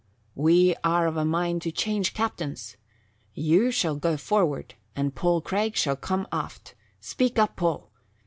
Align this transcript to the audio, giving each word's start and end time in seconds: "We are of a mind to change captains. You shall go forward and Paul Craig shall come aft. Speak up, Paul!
"We 0.33 0.75
are 0.83 1.05
of 1.05 1.15
a 1.15 1.23
mind 1.23 1.61
to 1.61 1.71
change 1.71 2.15
captains. 2.15 2.75
You 3.35 3.69
shall 3.69 3.95
go 3.97 4.17
forward 4.17 4.73
and 4.95 5.13
Paul 5.13 5.41
Craig 5.41 5.75
shall 5.75 5.95
come 5.95 6.27
aft. 6.31 6.73
Speak 6.99 7.37
up, 7.37 7.55
Paul! 7.55 7.91